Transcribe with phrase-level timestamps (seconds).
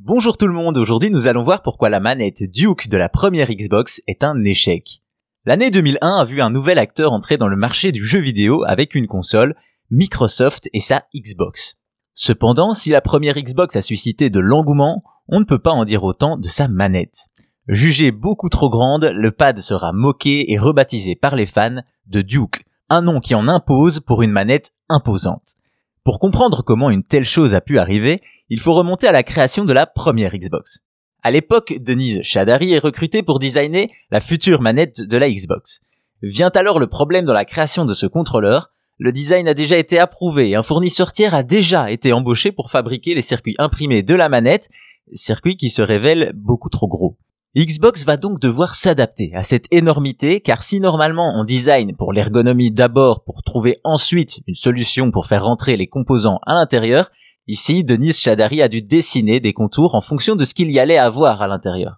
[0.00, 3.50] Bonjour tout le monde, aujourd'hui nous allons voir pourquoi la manette Duke de la première
[3.50, 5.02] Xbox est un échec.
[5.44, 8.94] L'année 2001 a vu un nouvel acteur entrer dans le marché du jeu vidéo avec
[8.94, 9.56] une console,
[9.90, 11.74] Microsoft et sa Xbox.
[12.14, 16.04] Cependant, si la première Xbox a suscité de l'engouement, on ne peut pas en dire
[16.04, 17.26] autant de sa manette.
[17.66, 22.64] Jugée beaucoup trop grande, le pad sera moqué et rebaptisé par les fans de Duke,
[22.88, 25.56] un nom qui en impose pour une manette imposante.
[26.08, 29.66] Pour comprendre comment une telle chose a pu arriver, il faut remonter à la création
[29.66, 30.78] de la première Xbox.
[31.22, 35.80] À l'époque, Denise Chadari est recrutée pour designer la future manette de la Xbox.
[36.22, 38.70] Vient alors le problème dans la création de ce contrôleur.
[38.96, 42.70] Le design a déjà été approuvé et un fournisseur tiers a déjà été embauché pour
[42.70, 44.70] fabriquer les circuits imprimés de la manette,
[45.12, 47.18] circuits qui se révèlent beaucoup trop gros.
[47.56, 52.70] Xbox va donc devoir s'adapter à cette énormité car si normalement on design pour l'ergonomie
[52.70, 57.10] d'abord pour trouver ensuite une solution pour faire rentrer les composants à l'intérieur,
[57.50, 60.98] Ici, Denise Chadari a dû dessiner des contours en fonction de ce qu'il y allait
[60.98, 61.96] avoir à l'intérieur.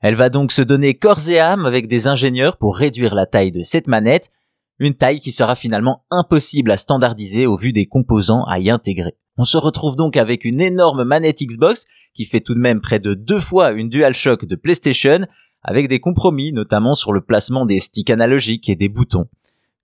[0.00, 3.50] Elle va donc se donner corps et âme avec des ingénieurs pour réduire la taille
[3.50, 4.30] de cette manette,
[4.78, 9.16] une taille qui sera finalement impossible à standardiser au vu des composants à y intégrer.
[9.38, 12.98] On se retrouve donc avec une énorme manette Xbox qui fait tout de même près
[12.98, 15.26] de deux fois une DualShock de PlayStation,
[15.62, 19.28] avec des compromis notamment sur le placement des sticks analogiques et des boutons.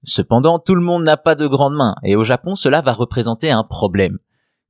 [0.04, 3.50] Cependant, tout le monde n'a pas de grandes mains, et au Japon cela va représenter
[3.50, 4.18] un problème.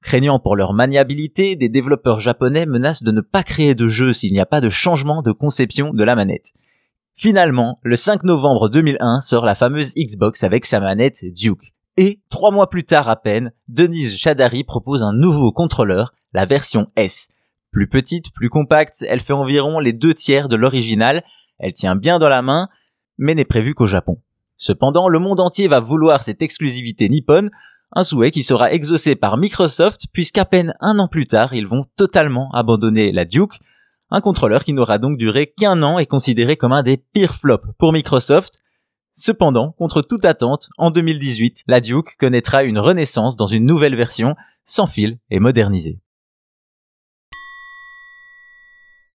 [0.01, 4.33] Craignant pour leur maniabilité, des développeurs japonais menacent de ne pas créer de jeu s'il
[4.33, 6.53] n'y a pas de changement de conception de la manette.
[7.15, 11.75] Finalement, le 5 novembre 2001 sort la fameuse Xbox avec sa manette Duke.
[12.01, 16.93] Et, trois mois plus tard à peine, Denise Chadari propose un nouveau contrôleur, la version
[16.95, 17.29] S.
[17.73, 21.25] Plus petite, plus compacte, elle fait environ les deux tiers de l'original,
[21.59, 22.69] elle tient bien dans la main,
[23.19, 24.19] mais n'est prévue qu'au Japon.
[24.57, 27.51] Cependant, le monde entier va vouloir cette exclusivité nippone,
[27.91, 31.85] un souhait qui sera exaucé par Microsoft puisqu'à peine un an plus tard, ils vont
[31.97, 33.59] totalement abandonner la Duke,
[34.12, 37.67] un contrôleur qui n'aura donc duré qu'un an et considéré comme un des pires flops
[37.77, 38.62] pour Microsoft.
[39.21, 44.37] Cependant, contre toute attente, en 2018, la Duke connaîtra une renaissance dans une nouvelle version,
[44.65, 45.99] sans fil et modernisée.